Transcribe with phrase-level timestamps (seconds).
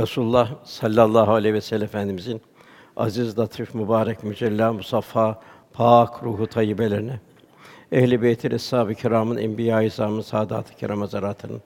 [0.00, 2.42] Resulullah sallallahu aleyhi ve sellem Efendimizin
[2.96, 5.40] aziz, latif, mübarek, mücella, musaffa,
[5.72, 7.20] pak ruhu tayyibelerine,
[7.92, 11.62] ehl-i beyt eshab-ı kiramın, enbiya-i izamın, saadat-ı kiram hazaratının,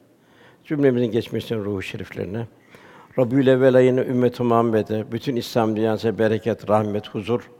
[0.65, 2.47] cümlemizin geçmişlerin ruhu şeriflerine,
[3.19, 7.51] Rabiül evvel ayını ümmet-i Muhammed'e, bütün İslam dünyasına bereket, rahmet, huzur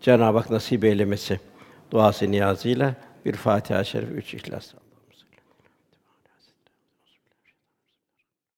[0.00, 1.40] Cenab-ı Hak nasip eylemesi
[1.90, 4.74] duası niyazıyla bir Fatiha-i Şerif, üç İhlas.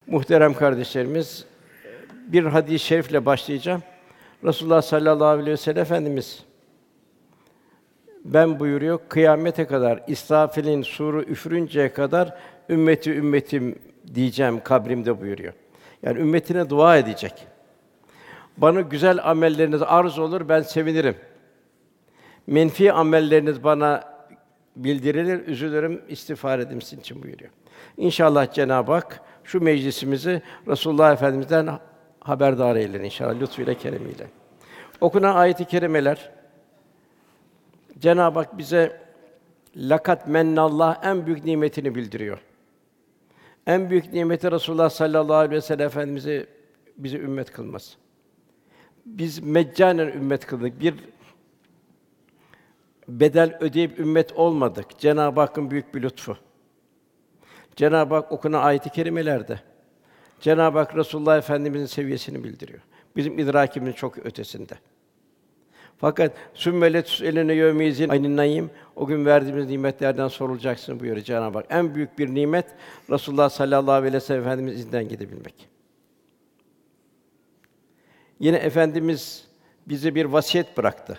[0.07, 1.45] Muhterem kardeşlerimiz,
[2.27, 3.83] bir hadis-i şerifle başlayacağım.
[4.45, 6.45] Resulullah sallallahu aleyhi ve sellem Efendimiz
[8.25, 12.39] ben buyuruyor kıyamete kadar İsrafil'in suru üfürünceye kadar
[12.71, 13.79] ümmeti ümmetim
[14.15, 15.53] diyeceğim kabrimde buyuruyor.
[16.03, 17.47] Yani ümmetine dua edecek.
[18.57, 21.17] Bana güzel amelleriniz arz olur ben sevinirim.
[22.47, 24.17] Menfi amelleriniz bana
[24.77, 27.51] bildirilir, üzülürüm, istiğfar sizin için buyuruyor.
[27.97, 31.79] İnşallah Cenab-ı Hak şu meclisimizi Resulullah Efendimizden
[32.21, 34.27] haberdar eyler inşallah lütfuyla keremiyle.
[35.01, 36.31] Okunan ayet-i kerimeler
[37.99, 39.01] Cenab-ı Hak bize
[39.77, 42.39] lakat mennallah en büyük nimetini bildiriyor.
[43.67, 46.47] En büyük nimeti Resulullah sallallahu aleyhi ve sellem Efendimizi
[46.97, 47.97] bizi ümmet kılması.
[49.07, 50.81] Biz meccanen ümmet kıldık.
[50.81, 50.95] Bir
[53.09, 54.99] bedel ödeyip ümmet olmadık.
[54.99, 56.37] Cenab-ı Hakk'ın büyük bir lütfu.
[57.77, 59.61] Cenab-ı Hak okunan ayet-i kerimelerde
[60.41, 62.81] Cenab-ı Hak Resulullah Efendimizin seviyesini bildiriyor.
[63.17, 64.75] Bizim idrakimizin çok ötesinde.
[65.99, 71.67] Fakat sümmelet eline yevmizin aynin naim o gün verdiğimiz nimetlerden sorulacaksın buyuruyor Cenab-ı Hak.
[71.71, 72.67] En büyük bir nimet
[73.11, 75.69] Resulullah sallallahu aleyhi ve sellem Efendimiz gidebilmek.
[78.41, 79.49] Yine efendimiz
[79.87, 81.19] bize bir vasiyet bıraktı.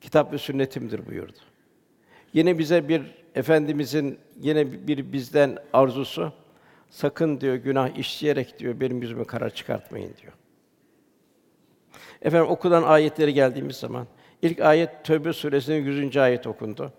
[0.00, 1.38] Kitap ve sünnetimdir buyurdu.
[2.34, 3.02] Yine bize bir
[3.34, 6.32] efendimizin yine bir bizden arzusu
[6.90, 10.32] sakın diyor günah işleyerek diyor benim yüzüme kara çıkartmayın diyor.
[12.22, 14.06] Efendim okulan ayetleri geldiğimiz zaman
[14.42, 16.16] ilk ayet Tövbe suresinin 100.
[16.16, 16.92] ayet okundu.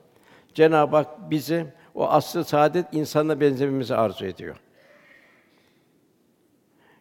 [0.54, 1.66] Cenab-ı Hak bizi
[1.96, 4.56] o aslı saadet insanla benzememizi arzu ediyor.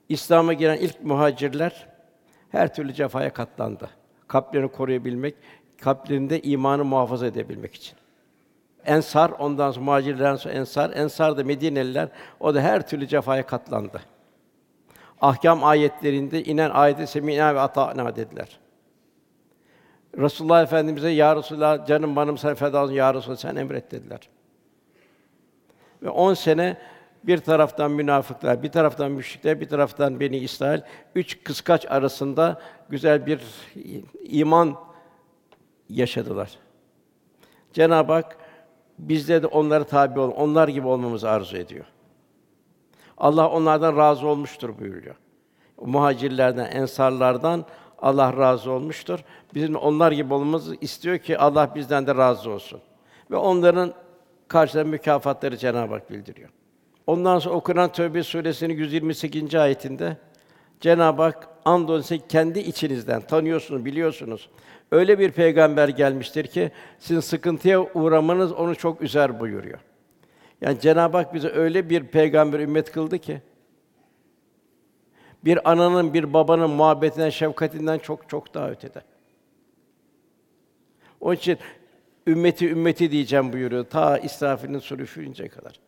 [0.09, 1.89] İslam'a giren ilk muhacirler
[2.51, 3.91] her türlü cefaya katlandı.
[4.29, 5.35] Kalplerini koruyabilmek,
[5.81, 7.99] kalplerinde imanı muhafaza edebilmek için.
[8.87, 12.09] Ensar, ondan sonra muhacirlerden sonra ensar, ensar da Medineliler,
[12.41, 14.01] o da her türlü cefaya katlandı.
[15.21, 18.59] Ahkam ayetlerinde inen ayeti semînâ ve ata'nâ dediler.
[20.19, 24.21] Resulullah Efendimize ya Resulullah canım banım sen feda olsun ya Resulullah sen emret dediler.
[26.03, 26.77] Ve on sene
[27.25, 30.81] bir taraftan münafıklar, bir taraftan müşrikler, bir taraftan Beni İsrail
[31.15, 33.41] üç kıskaç arasında güzel bir
[34.23, 34.77] iman
[35.89, 36.51] yaşadılar.
[37.73, 38.37] Cenab-ı Hak
[38.99, 41.85] bizde de onlara tabi ol, onlar gibi olmamızı arzu ediyor.
[43.19, 45.15] Allah onlardan razı olmuştur buyuruyor.
[45.81, 47.65] Muhacirlerden, ensarlardan
[47.99, 49.25] Allah razı olmuştur.
[49.55, 52.81] Bizim onlar gibi olmamızı istiyor ki Allah bizden de razı olsun.
[53.31, 53.95] Ve onların
[54.49, 56.49] karşılığında mükafatları Cenab-ı Hak bildiriyor.
[57.07, 59.55] Ondan sonra okunan Tövbe suresinin 128.
[59.55, 60.17] ayetinde
[60.81, 64.51] Cenab-ı Hak andolsun kendi içinizden tanıyorsunuz, biliyorsunuz.
[64.91, 69.79] Öyle bir peygamber gelmiştir ki sizin sıkıntıya uğramanız onu çok üzer buyuruyor.
[70.61, 73.41] Yani Cenab-ı Hak bize öyle bir peygamber ümmet kıldı ki
[75.45, 79.03] bir ananın bir babanın muhabbetinden, şefkatinden çok çok daha ötede.
[81.21, 81.59] Onun için
[82.27, 85.81] ümmeti ümmeti diyeceğim buyuruyor ta İsrafil'in suru üfürünceye kadar.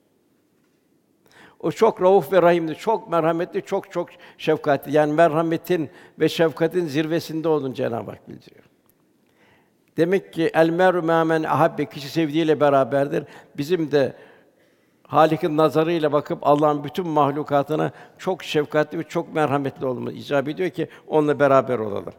[1.61, 4.09] O çok rauf ve rahimdi, çok merhametli, çok çok
[4.39, 4.93] şefkatli.
[4.93, 5.91] Yani merhametin
[6.21, 8.65] ve şefkatin zirvesinde olduğunu Cenab-ı Hak bildiriyor.
[9.97, 13.25] Demek ki el meru men ahabbe kişi sevdiğiyle beraberdir.
[13.57, 14.17] Bizim de
[15.07, 20.89] Halik'in nazarıyla bakıp Allah'ın bütün mahlukatına çok şefkatli ve çok merhametli olmamız icap ediyor ki
[21.07, 22.15] onunla beraber olalım.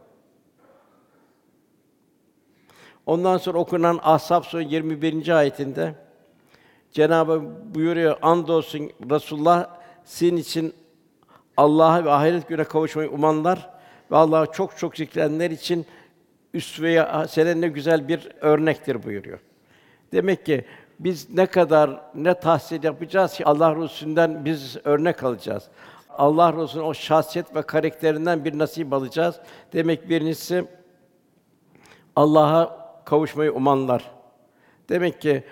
[3.05, 5.29] Ondan sonra okunan Ahzab Suresi 21.
[5.29, 6.06] ayetinde
[6.97, 7.41] Cenabı Hak
[7.75, 9.67] buyuruyor: "Andolsun Resulullah
[10.03, 10.73] sizin için
[11.57, 13.69] Allah'a ve ahiret güne kavuşmayı umanlar
[14.11, 15.85] ve Allah'ı çok çok zikredenler için
[16.53, 19.39] üsve-i ne güzel bir örnektir." buyuruyor.
[20.11, 20.65] Demek ki
[20.99, 25.63] biz ne kadar ne tahsil yapacağız ki Allah Resulü'nden biz örnek alacağız.
[26.09, 29.39] Allah Resulü'nün o şahsiyet ve karakterinden bir nasip alacağız.
[29.73, 30.65] Demek birincisi
[32.15, 34.11] Allah'a kavuşmayı umanlar.
[34.89, 35.43] Demek ki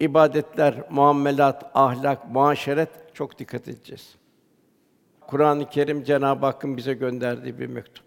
[0.00, 4.14] ibadetler, muamelat, ahlak, muaşeret çok dikkat edeceğiz.
[5.20, 8.04] Kur'an-ı Kerim Cenab-ı Hakk'ın bize gönderdiği bir mektup.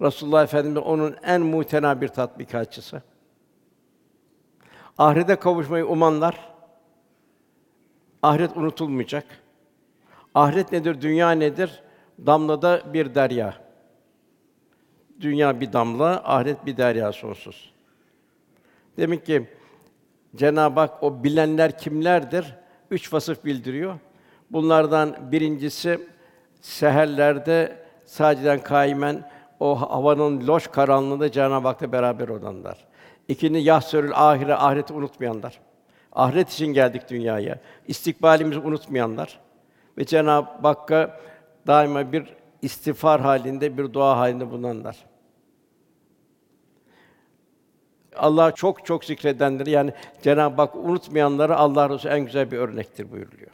[0.00, 3.02] Resulullah Efendimiz onun en muhtena bir tatbikatçısı.
[4.98, 6.54] Ahirete kavuşmayı umanlar,
[8.22, 9.24] ahiret unutulmayacak.
[10.34, 11.82] Ahiret nedir, dünya nedir?
[12.26, 13.54] Damlada bir derya.
[15.20, 17.72] Dünya bir damla, ahiret bir derya sonsuz.
[18.96, 19.48] Demek ki
[20.36, 22.54] Cenab-ı Hak o bilenler kimlerdir?
[22.90, 23.94] Üç vasıf bildiriyor.
[24.50, 26.00] Bunlardan birincisi
[26.60, 32.84] seherlerde sadece kaimen o havanın loş karanlığında Cenab-ı Hak'la beraber olanlar.
[33.28, 35.60] İkinci yahsörül ahire ahireti unutmayanlar.
[36.12, 37.58] Ahiret için geldik dünyaya.
[37.88, 39.40] İstikbalimizi unutmayanlar
[39.98, 41.20] ve Cenab-ı Hakk'a
[41.66, 42.24] daima bir
[42.62, 44.96] istiğfar halinde, bir dua halinde bulunanlar.
[48.16, 53.50] Allah çok çok zikredenleri yani Cenab-ı Hak unutmayanları Allah Resulü en güzel bir örnektir buyuruluyor.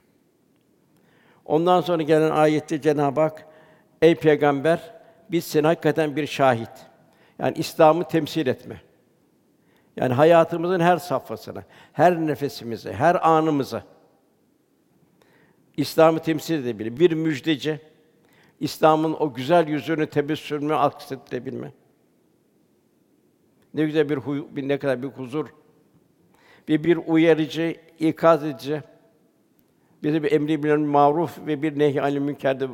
[1.45, 3.47] Ondan sonra gelen ayette Cenab-ı Hak
[4.03, 4.95] ey peygamber
[5.31, 6.71] biz seni hakikaten bir şahit.
[7.39, 8.81] Yani İslam'ı temsil etme.
[9.97, 13.83] Yani hayatımızın her safhasına, her nefesimize, her anımıza
[15.77, 17.01] İslam'ı temsil edebilir.
[17.01, 17.81] Bir müjdeci,
[18.61, 21.73] İslam'ın o güzel yüzünü tebessümünü aksettirebilme.
[23.75, 25.47] Ne güzel bir huy, bir ne kadar bir huzur
[26.69, 28.83] ve bir uyarıcı, ikaz edici,
[30.03, 32.69] bir de bir emri bilen maruf ve bir nehy anil münkerde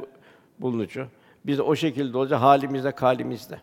[0.58, 1.06] bulunucu.
[1.46, 3.60] Biz o şekilde olacak halimizde, kalimizde.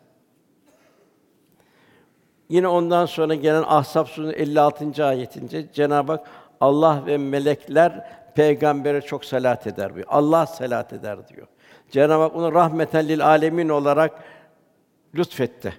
[2.49, 5.05] Yine ondan sonra gelen Ahzab Suresi 56.
[5.05, 6.27] ayetinde Cenab-ı Hak
[6.61, 10.07] Allah ve melekler peygambere çok salat eder diyor.
[10.09, 11.47] Allah salat eder diyor.
[11.91, 14.23] Cenab-ı Hak onu rahmeten lil alemin olarak
[15.15, 15.73] lütfetti.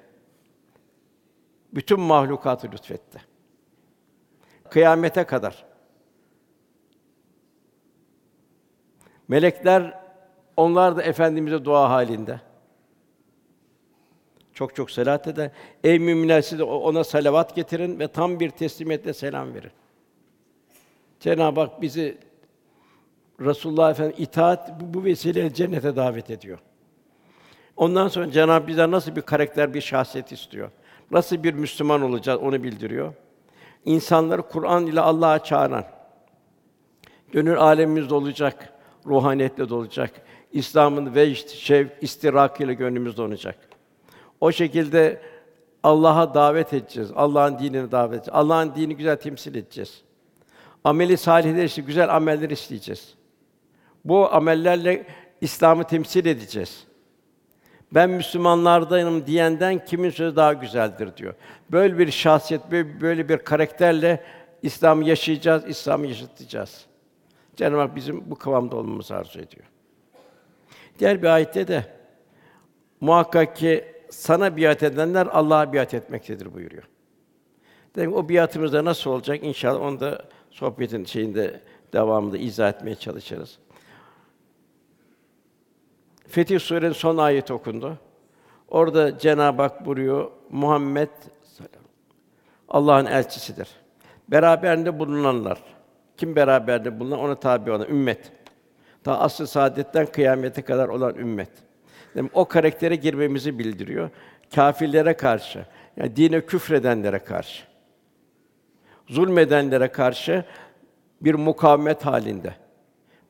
[1.75, 3.23] Bütün mahlukatı lütfetti.
[4.71, 5.65] Kıyamete kadar.
[9.29, 10.01] Melekler
[10.57, 12.41] onlar da efendimize dua halinde.
[14.53, 15.51] Çok çok selat eder.
[15.85, 19.71] Ey müminler siz ona salavat getirin ve tam bir teslimiyetle selam verin.
[21.21, 22.19] Cenab-ı Hak bizi
[23.41, 26.59] Resulullah Efendimiz itaat bu, bu vesileyle cennete davet ediyor.
[27.77, 30.71] Ondan sonra Cenab-ı bize nasıl bir karakter, bir şahsiyet istiyor.
[31.15, 33.13] Nasıl bir Müslüman olacağız onu bildiriyor.
[33.85, 35.85] İnsanları Kur'an ile Allah'a çağıran,
[37.33, 38.73] gönül alemimizde olacak,
[39.07, 40.11] ruhaniyetle dolacak.
[40.53, 43.59] İslam'ın vecd, şevk, istirakıyla gönlümüz donacak.
[44.41, 45.23] O şekilde
[45.83, 47.11] Allah'a davet edeceğiz.
[47.17, 48.39] Allah'ın dinini davet edeceğiz.
[48.39, 50.03] Allah'ın dini güzel temsil edeceğiz.
[50.85, 53.15] Ameli salihler işte güzel ameller isteyeceğiz.
[54.05, 55.07] Bu amellerle
[55.41, 56.87] İslam'ı temsil edeceğiz.
[57.95, 61.35] Ben Müslümanlardayım diyenden kimin sözü daha güzeldir diyor.
[61.71, 62.71] Böyle bir şahsiyet,
[63.01, 64.25] böyle bir karakterle
[64.63, 66.87] İslam'ı yaşayacağız, İslam'ı yaşatacağız.
[67.57, 69.65] Cenab-ı Hak bizim bu kıvamda olmamızı arzu ediyor.
[70.99, 71.85] Diğer bir ayette de
[73.01, 76.83] muhakkak ki sana biat edenler Allah'a biat etmektedir buyuruyor.
[77.97, 81.61] Demek o biatımızda nasıl olacak inşallah onu da sohbetin şeyinde
[81.93, 83.59] devamında izah etmeye çalışırız.
[86.29, 87.99] Fetih Sûre'nin son ayeti okundu.
[88.69, 91.09] Orada Cenab-ı Hak buyuruyor, Muhammed
[92.69, 93.69] Allah'ın elçisidir.
[94.29, 95.59] Beraberinde bulunanlar.
[96.17, 98.33] Kim beraberinde bulunan ona tabi olan ümmet.
[99.05, 101.51] Ta asr saadetten kıyamete kadar olan ümmet.
[102.15, 104.11] Yani o karaktere girmemizi bildiriyor.
[104.55, 105.67] Kâfirlere karşı,
[105.97, 107.65] yani dine küfredenlere karşı,
[109.07, 110.45] zulmedenlere karşı
[111.21, 112.55] bir mukavemet halinde.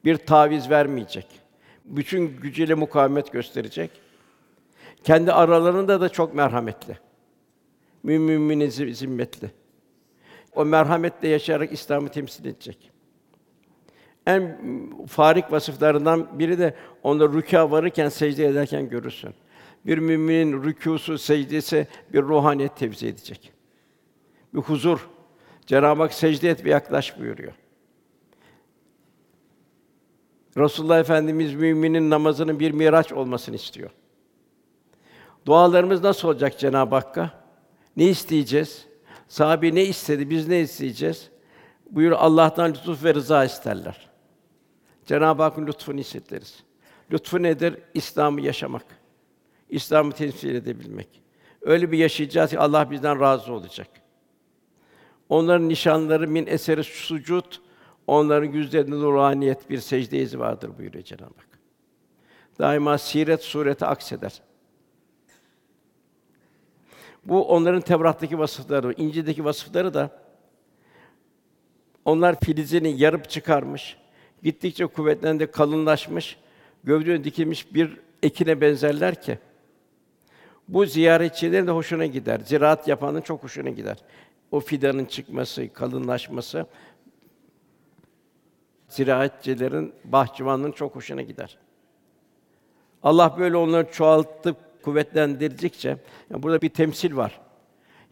[0.05, 1.27] Bir taviz vermeyecek.
[1.85, 3.91] Bütün gücüyle mukavemet gösterecek.
[5.05, 6.99] Kendi aralarında da çok merhametli.
[8.03, 9.51] Mümin zimmetli.
[10.55, 12.91] O merhametle yaşayarak İslam'ı temsil edecek.
[14.27, 14.59] En
[15.07, 19.35] farik vasıflarından biri de onda rükûa varırken secde ederken görürsün.
[19.87, 23.53] Bir müminin rükûsu, secdesi bir ruhaniyet tevzi edecek.
[24.55, 25.09] Bir huzur.
[25.67, 27.53] Cenab-ı Hak secde et ve yaklaş buyuruyor.
[30.57, 33.91] Resulullah Efendimiz müminin namazının bir miraç olmasını istiyor.
[35.47, 37.31] Dualarımız nasıl olacak Cenab-ı Hakk'a?
[37.97, 38.87] Ne isteyeceğiz?
[39.29, 40.31] Sahabe ne istedi?
[40.31, 41.31] Biz ne isteyeceğiz?
[41.91, 44.09] Buyur Allah'tan lütuf ve rıza isterler.
[45.07, 46.63] Cenab-ı Hakk'ın lütfunu hissederiz.
[47.13, 47.79] Lütfu nedir?
[47.95, 48.85] İslam'ı yaşamak.
[49.69, 51.09] İslam'ı temsil edebilmek.
[51.61, 53.89] Öyle bir yaşayacağız ki Allah bizden razı olacak.
[55.29, 57.45] Onların nişanları min eseri sucud,
[58.07, 61.59] onların yüzlerinde nuraniyet bir secde izi vardır buyuruyor Cenab-ı Hak.
[62.59, 64.43] Daima siret sureti akseder.
[67.25, 70.11] Bu onların Tevrat'taki vasıfları, İncil'deki vasıfları da
[72.05, 73.97] onlar filizini yarıp çıkarmış,
[74.43, 76.37] gittikçe kuvvetlendi, kalınlaşmış,
[76.85, 79.39] gövdeye dikilmiş bir ekine benzerler ki
[80.69, 82.41] bu ziyaretçilerin de hoşuna gider.
[82.45, 83.97] Ziraat yapanın çok hoşuna gider.
[84.51, 86.67] O fidanın çıkması, kalınlaşması
[88.95, 91.59] ziraatçilerin, bahçıvanların çok hoşuna gider.
[93.03, 95.97] Allah böyle onları çoğaltıp kuvvetlendirdikçe,
[96.31, 97.41] yani burada bir temsil var.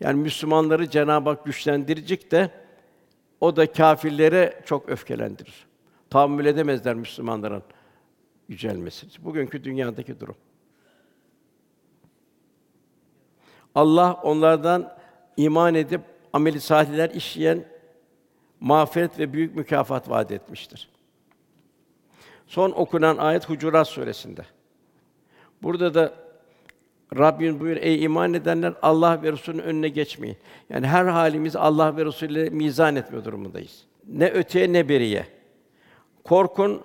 [0.01, 2.51] Yani Müslümanları Cenab-ı Hak güçlendirecek de
[3.41, 5.67] o da kâfirlere çok öfkelendirir.
[6.11, 7.63] Tahammül edemezler Müslümanların
[8.49, 9.07] yücelmesi.
[9.25, 10.37] Bugünkü dünyadaki durum.
[13.75, 14.97] Allah onlardan
[15.37, 16.01] iman edip
[16.33, 17.65] ameli salihler işleyen
[18.63, 20.89] mağfiret ve büyük mükafat vaat etmiştir.
[22.47, 24.43] Son okunan ayet Hucurat suresinde.
[25.63, 26.15] Burada da
[27.17, 30.37] Rabbim buyur ey iman edenler Allah ve Resulünün önüne geçmeyin.
[30.71, 33.85] Yani her halimiz Allah ve Resulü ile mizan etme durumundayız.
[34.07, 35.27] Ne öteye ne beriye.
[36.25, 36.83] Korkun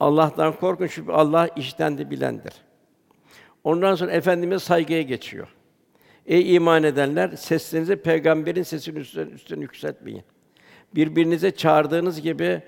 [0.00, 2.52] Allah'tan korkun çünkü Allah işten de bilendir.
[3.64, 5.48] Ondan sonra efendimiz saygıya geçiyor.
[6.26, 10.24] Ey iman edenler seslerinizi peygamberin sesinin üstüne, üstüne yükseltmeyin.
[10.94, 12.62] Birbirinize çağırdığınız gibi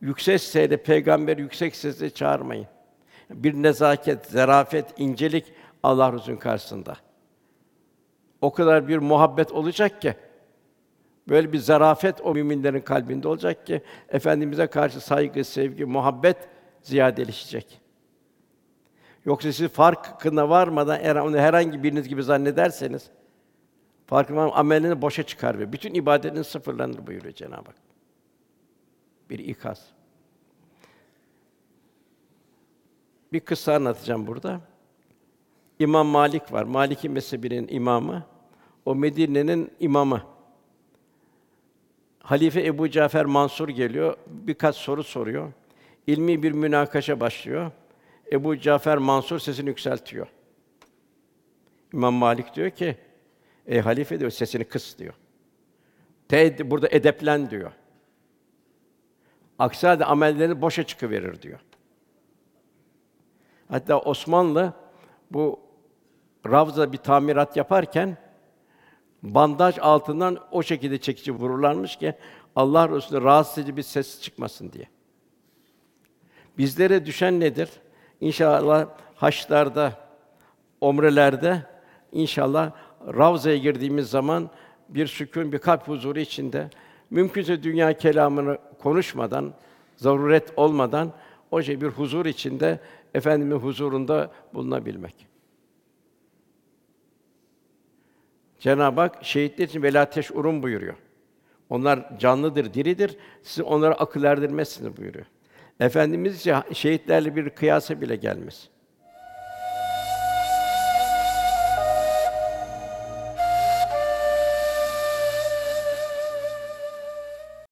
[0.00, 2.66] yüksek sesle peygamber yüksek sesle çağırmayın.
[3.30, 6.96] Bir nezaket, zarafet, incelik Allah Resulü'nün karşısında.
[8.40, 10.14] O kadar bir muhabbet olacak ki
[11.28, 16.36] böyle bir zarafet o müminlerin kalbinde olacak ki efendimize karşı saygı, sevgi, muhabbet
[16.82, 17.80] ziyadeleşecek.
[19.24, 23.10] Yoksa siz farkına varmadan onu herhangi biriniz gibi zannederseniz
[24.08, 27.76] farkına varmadan amelini boşa çıkar ve bütün ibadetiniz sıfırlanır buyuruyor Cenab-ı Hak.
[29.30, 29.86] Bir ikaz.
[33.32, 34.60] Bir kıssa anlatacağım burada.
[35.78, 36.62] İmam Malik var.
[36.62, 38.26] Maliki mezhebinin imamı.
[38.84, 40.22] O Medine'nin imamı.
[42.18, 44.16] Halife Ebu Cafer Mansur geliyor.
[44.26, 45.52] Birkaç soru soruyor.
[46.06, 47.70] İlmi bir münakaşa başlıyor.
[48.32, 50.26] Ebu Cafer Mansur sesini yükseltiyor.
[51.92, 52.96] İmam Malik diyor ki,
[53.68, 55.14] ey halife diyor sesini kıs diyor.
[56.28, 57.72] Te burada edeplen diyor.
[59.58, 61.60] Aksi halde amelleri boşa çıkıverir diyor.
[63.68, 64.72] Hatta Osmanlı
[65.30, 65.60] bu
[66.46, 68.16] Ravza bir tamirat yaparken
[69.22, 72.14] bandaj altından o şekilde çekici vururlarmış ki
[72.56, 74.88] Allah Resulü rahatsız edici bir ses çıkmasın diye.
[76.58, 77.70] Bizlere düşen nedir?
[78.20, 79.92] İnşallah haçlarda,
[80.80, 81.62] omrelerde
[82.12, 82.72] inşallah
[83.06, 84.50] Ravza'ya girdiğimiz zaman
[84.88, 86.70] bir sükûn, bir kalp huzuru içinde
[87.10, 89.54] mümkünse dünya kelamını konuşmadan,
[89.96, 91.12] zaruret olmadan
[91.50, 92.80] o şey bir huzur içinde
[93.14, 95.28] efendimin huzurunda bulunabilmek.
[98.58, 100.94] Cenab-ı Hak şehitler için vela teş'urun buyuruyor.
[101.70, 103.16] Onlar canlıdır, diridir.
[103.42, 105.26] Siz onlara akıl erdirmezsiniz buyuruyor.
[105.80, 108.68] Efendimiz şehitlerle bir kıyasa bile gelmez.